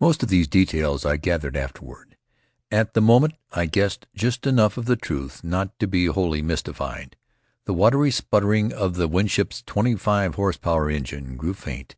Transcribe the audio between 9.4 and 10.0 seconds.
twenty